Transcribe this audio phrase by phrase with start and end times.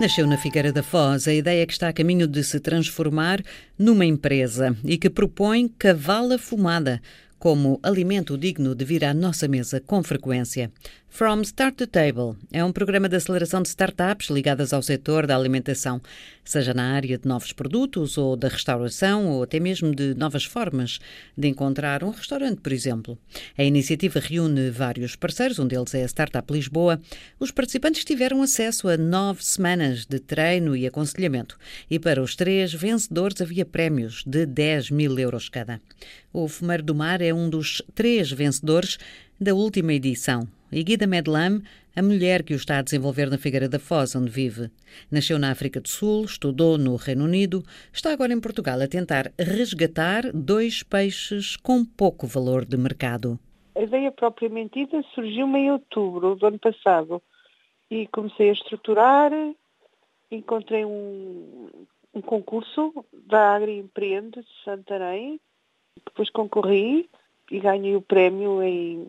[0.00, 3.42] Nasceu na Figueira da Foz a ideia que está a caminho de se transformar
[3.78, 7.02] numa empresa e que propõe cavala fumada
[7.38, 10.72] como alimento digno de vir à nossa mesa com frequência.
[11.12, 15.36] From Start to Table é um programa de aceleração de startups ligadas ao setor da
[15.36, 16.00] alimentação,
[16.42, 20.98] seja na área de novos produtos ou da restauração ou até mesmo de novas formas
[21.36, 23.18] de encontrar um restaurante, por exemplo.
[23.58, 26.98] A iniciativa reúne vários parceiros, um deles é a Startup Lisboa.
[27.38, 31.58] Os participantes tiveram acesso a nove semanas de treino e aconselhamento
[31.90, 35.82] e para os três vencedores havia prémios de 10 mil euros cada.
[36.32, 38.96] O Fumeiro do Mar é um dos três vencedores
[39.40, 40.42] da última edição.
[40.70, 41.62] E Guida Medlam,
[41.96, 44.70] a mulher que o está a desenvolver na Figueira da Foz, onde vive.
[45.10, 49.32] Nasceu na África do Sul, estudou no Reino Unido, está agora em Portugal a tentar
[49.38, 53.38] resgatar dois peixes com pouco valor de mercado.
[53.74, 57.22] A ideia propriamente dita surgiu em outubro do ano passado
[57.90, 59.32] e comecei a estruturar,
[60.30, 61.66] encontrei um,
[62.14, 65.40] um concurso da Agri Empreende de Santarém,
[66.04, 67.08] depois concorri
[67.50, 69.06] e ganhei o prémio em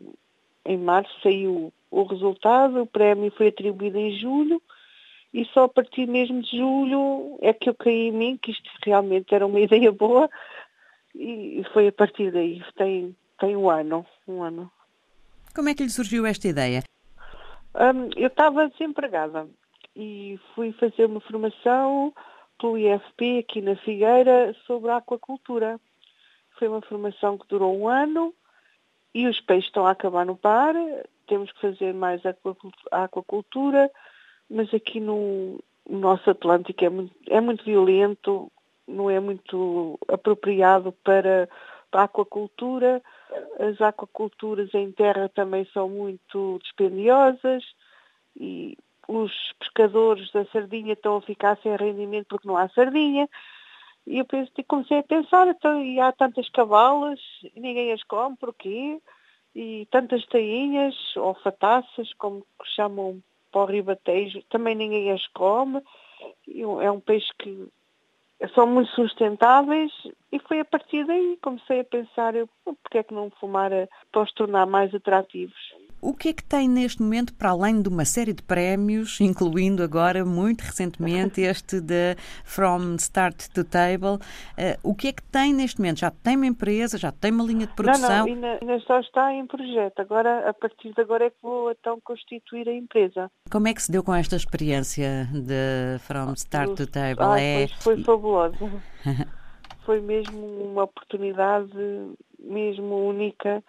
[0.66, 4.62] em março saiu o resultado, o prémio foi atribuído em julho
[5.34, 8.70] e só a partir mesmo de julho é que eu caí em mim que isto
[8.84, 10.30] realmente era uma ideia boa
[11.16, 14.72] e foi a partir daí, tem, tem um ano, um ano.
[15.54, 16.84] Como é que lhe surgiu esta ideia?
[17.76, 19.48] Um, eu estava desempregada
[19.96, 22.14] e fui fazer uma formação
[22.60, 25.80] pelo IFP aqui na Figueira sobre a aquacultura.
[26.58, 28.34] Foi uma formação que durou um ano
[29.14, 30.74] e os peixes estão a acabar no par,
[31.28, 32.22] temos que fazer mais
[32.92, 33.92] aquacultura,
[34.50, 35.60] mas aqui no,
[35.90, 38.52] no nosso Atlântico é muito, é muito violento,
[38.88, 41.50] não é muito apropriado para,
[41.90, 43.02] para a aquacultura.
[43.60, 47.64] As aquaculturas em terra também são muito dispendiosas
[48.38, 48.78] e
[49.08, 53.30] os pescadores da sardinha estão a ficar sem rendimento porque não há sardinha.
[54.06, 57.20] E eu pensei, comecei a pensar, então, e há tantas cavalas,
[57.56, 59.00] e ninguém as come, porquê?
[59.56, 62.46] E tantas tainhas, ou fataças, como
[62.76, 65.82] chamam para o ribatejo, também ninguém as come.
[66.82, 67.68] É um peixe que
[68.56, 69.92] são muito sustentáveis
[70.32, 73.72] e foi a partir daí que comecei a pensar eu, porque é que não fumar
[74.12, 75.76] para os tornar mais atrativos.
[76.02, 79.84] O que é que tem neste momento, para além de uma série de prémios, incluindo
[79.84, 85.54] agora, muito recentemente, este de From Start to Table, uh, o que é que tem
[85.54, 86.00] neste momento?
[86.00, 88.10] Já tem uma empresa, já tem uma linha de produção?
[88.10, 90.00] Não, não, ainda, ainda só está em projeto.
[90.00, 93.30] Agora, a partir de agora é que vou então constituir a empresa.
[93.52, 97.24] Como é que se deu com esta experiência de From Start to Table?
[97.24, 97.68] Ah, é...
[97.68, 98.58] Foi fabuloso.
[99.86, 101.72] foi mesmo uma oportunidade
[102.40, 103.64] mesmo única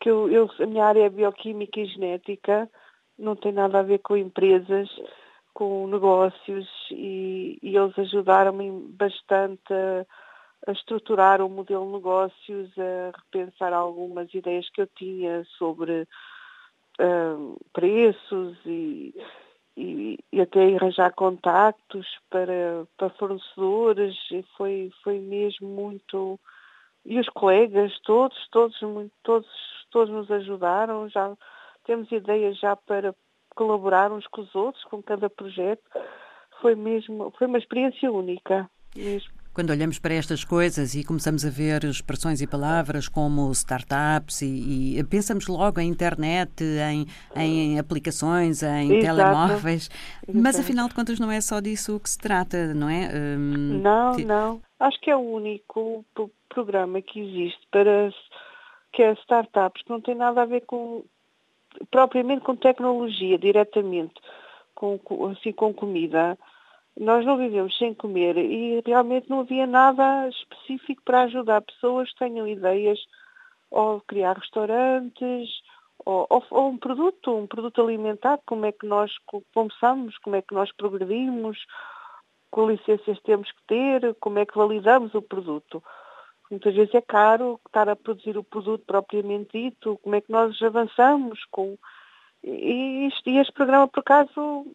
[0.00, 2.68] que eu, eu, a minha área é bioquímica e genética,
[3.18, 4.88] não tem nada a ver com empresas,
[5.52, 10.04] com negócios e, e eles ajudaram-me bastante a,
[10.66, 16.08] a, estruturar o modelo de negócios, a repensar algumas ideias que eu tinha sobre
[17.00, 19.14] uh, preços e,
[19.76, 26.38] e, e, até arranjar contactos para, para fornecedores e foi, foi mesmo muito
[27.06, 29.46] e os colegas todos, todos, muito, todos
[29.94, 31.32] todos nos ajudaram, já
[31.86, 33.14] temos ideias já para
[33.54, 35.82] colaborar uns com os outros, com cada projeto.
[36.60, 39.32] Foi mesmo, foi uma experiência única mesmo.
[39.52, 44.98] Quando olhamos para estas coisas e começamos a ver expressões e palavras como startups e,
[44.98, 47.06] e pensamos logo em internet, em,
[47.36, 49.16] em aplicações, em Exato.
[49.16, 49.88] telemóveis,
[50.26, 50.42] Exato.
[50.42, 53.08] mas afinal de contas não é só disso que se trata, não é?
[53.14, 54.62] Hum, não, não.
[54.80, 56.04] Acho que é o único
[56.48, 58.12] programa que existe para
[58.94, 61.04] que é startups, que não tem nada a ver com
[61.90, 64.14] propriamente com tecnologia diretamente,
[64.74, 66.38] com, assim com comida.
[66.98, 72.18] Nós não vivemos sem comer e realmente não havia nada específico para ajudar pessoas que
[72.20, 73.00] tenham ideias
[73.68, 75.50] ou criar restaurantes
[76.06, 79.10] ou, ou, ou um produto, um produto alimentar, como é que nós
[79.52, 81.58] começamos, como é que nós progredimos,
[82.54, 85.82] que licenças temos que ter, como é que validamos o produto.
[86.50, 90.60] Muitas vezes é caro estar a produzir o produto propriamente dito, como é que nós
[90.62, 91.76] avançamos com.
[92.42, 94.66] E, este, e este programa, por acaso,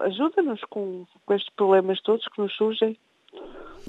[0.00, 2.98] ajuda-nos com, com estes problemas todos que nos surgem.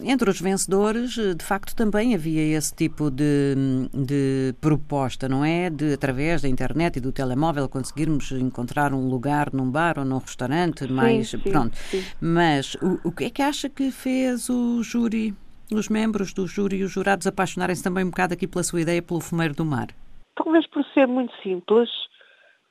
[0.02, 3.56] Entre os vencedores, de facto, também havia esse tipo de,
[3.94, 5.70] de proposta, não é?
[5.70, 10.18] De, através da internet e do telemóvel, conseguirmos encontrar um lugar num bar ou num
[10.18, 11.30] restaurante, sim, mais.
[11.30, 11.78] Sim, pronto.
[11.78, 12.04] Sim.
[12.22, 15.36] Mas o, o que é que acha que fez o júri
[15.78, 19.02] os membros do júri e os jurados apaixonarem-se também um bocado aqui pela sua ideia
[19.02, 19.88] pelo fumeiro do mar?
[20.36, 21.90] Talvez por ser muito simples,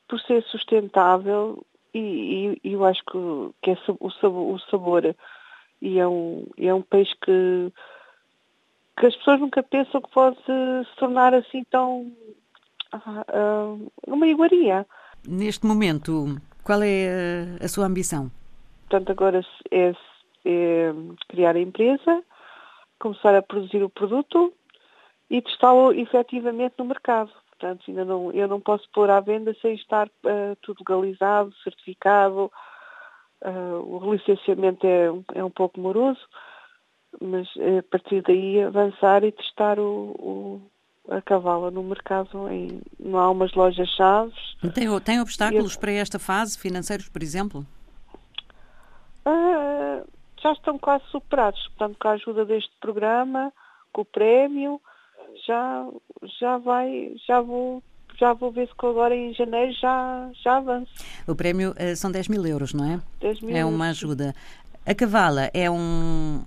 [0.08, 1.64] por ser sustentável
[1.94, 3.18] e, e eu acho que,
[3.62, 5.16] que é o sabor, o sabor
[5.82, 7.72] e é um, é um peixe que,
[8.98, 12.12] que as pessoas nunca pensam que pode se tornar assim tão
[12.94, 14.86] uh, uh, uma iguaria.
[15.26, 18.30] Neste momento, qual é a, a sua ambição?
[18.88, 19.94] Portanto, agora é,
[20.44, 20.92] é,
[21.28, 22.22] criar a empresa,
[23.00, 24.52] começar a produzir o produto
[25.28, 27.30] e testá-lo efetivamente no mercado.
[27.50, 32.50] Portanto, ainda não, eu não posso pôr à venda sem estar uh, tudo legalizado, certificado.
[33.42, 36.20] Uh, o licenciamento é, é um pouco moroso,
[37.20, 40.62] mas a partir daí avançar e testar o, o
[41.10, 42.48] a cavala no mercado.
[42.48, 44.34] Em, não há umas lojas-chaves.
[44.74, 47.66] Tem, tem obstáculos eu, para esta fase, financeiros, por exemplo?
[50.42, 51.60] Já estão quase superados.
[51.68, 53.52] Portanto, com a ajuda deste programa,
[53.92, 54.80] com o prémio,
[55.46, 55.86] já,
[56.40, 57.82] já vai, já vou
[58.18, 60.92] já vou ver se agora em janeiro já, já avanço.
[61.26, 63.00] O prémio uh, são 10 mil euros, não é?
[63.20, 64.34] 10 mil É uma ajuda.
[64.84, 66.42] A cavala é um,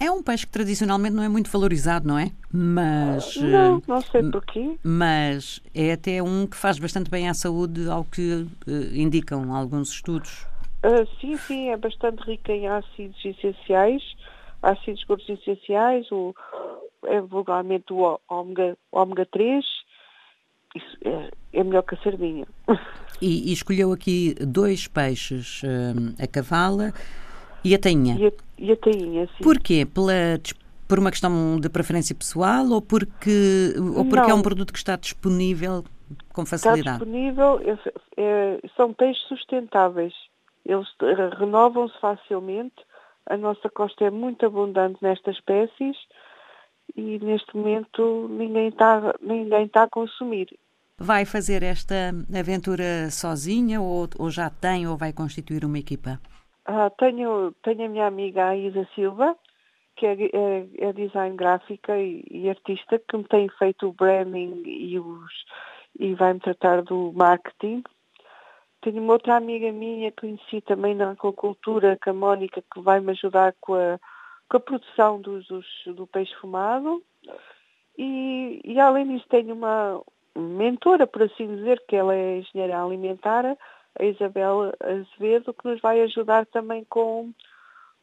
[0.00, 2.30] é um peixe que tradicionalmente não é muito valorizado, não é?
[2.50, 3.36] Mas.
[3.36, 4.78] Não, não sei porquê.
[4.82, 9.90] Mas é até um que faz bastante bem à saúde, ao que uh, indicam alguns
[9.90, 10.46] estudos.
[10.84, 14.02] Uh, sim, sim, é bastante rica em ácidos essenciais,
[14.62, 16.34] ácidos gordos essenciais, o,
[17.06, 19.64] é vulgarmente o ômega, ômega 3.
[20.76, 22.46] Isso é, é melhor que a sardinha.
[23.20, 26.92] E, e escolheu aqui dois peixes, uh, a cavala
[27.64, 28.16] e a tainha.
[28.16, 29.42] E a, e a tainha, sim.
[29.42, 29.84] Porquê?
[29.84, 30.38] Pela,
[30.86, 34.30] por uma questão de preferência pessoal ou porque, ou porque Não.
[34.30, 35.84] é um produto que está disponível
[36.32, 36.80] com facilidade?
[36.80, 37.78] Está disponível, é,
[38.16, 40.14] é, são peixes sustentáveis.
[40.68, 40.86] Eles
[41.38, 42.76] renovam-se facilmente.
[43.26, 45.96] A nossa costa é muito abundante nestas espécies
[46.94, 50.48] e neste momento ninguém está, ninguém está a consumir.
[50.98, 56.20] Vai fazer esta aventura sozinha ou, ou já tem ou vai constituir uma equipa?
[56.66, 59.36] Ah, tenho, tenho a minha amiga Isa Silva,
[59.96, 64.62] que é, é, é design gráfica e, e, artista, que me tem feito o branding
[64.66, 65.32] e, os,
[65.98, 67.82] e vai-me tratar do marketing.
[68.80, 73.54] Tenho uma outra amiga minha conheci também na aquacultura, que a Mónica, que vai-me ajudar
[73.60, 73.98] com a,
[74.48, 77.02] com a produção dos, dos, do peixe fumado.
[77.96, 80.00] E, e além disso tenho uma
[80.36, 83.56] mentora, por assim dizer, que ela é engenheira alimentar,
[83.98, 87.32] a Isabel Azevedo, que nos vai ajudar também com,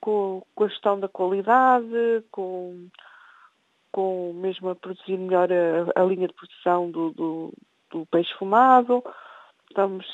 [0.02, 2.88] com, com a gestão da qualidade, com,
[3.92, 7.54] com mesmo a produzir melhor a, a linha de produção do, do,
[7.90, 9.02] do, peixe fumado.
[9.70, 10.06] Estamos,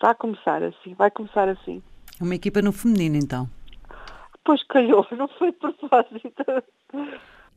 [0.00, 1.82] está a começar assim, vai começar assim.
[2.18, 3.48] Uma equipa no feminino, então?
[4.42, 6.42] Pois calhou, não foi por propósito.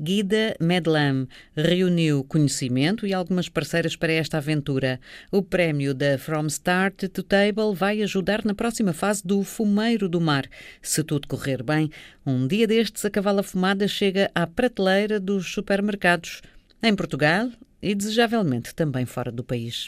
[0.01, 4.99] Guida Medlam reuniu conhecimento e algumas parceiras para esta aventura.
[5.31, 10.19] O prémio da From Start to Table vai ajudar na próxima fase do Fumeiro do
[10.19, 10.45] Mar.
[10.81, 11.89] Se tudo correr bem,
[12.25, 16.41] um dia destes a cavala fumada chega à prateleira dos supermercados
[16.81, 17.47] em Portugal
[17.81, 19.85] e desejavelmente também fora do país.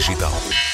[0.00, 0.69] Digital.